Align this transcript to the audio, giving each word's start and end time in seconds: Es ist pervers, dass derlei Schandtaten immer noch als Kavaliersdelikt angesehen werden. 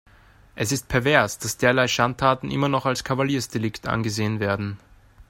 Es 0.55 0.71
ist 0.71 0.87
pervers, 0.87 1.37
dass 1.37 1.57
derlei 1.57 1.87
Schandtaten 1.87 2.49
immer 2.49 2.67
noch 2.69 2.87
als 2.87 3.03
Kavaliersdelikt 3.03 3.87
angesehen 3.87 4.39
werden. 4.39 4.79